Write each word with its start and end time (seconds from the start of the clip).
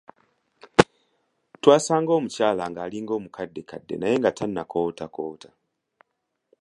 Twasanga 1.61 2.11
omukyala 2.19 2.63
ng’alinga 2.69 3.13
omukaddekadde 3.19 3.95
naye 3.97 4.15
nga 4.19 4.31
tannakoootakoota. 4.37 5.49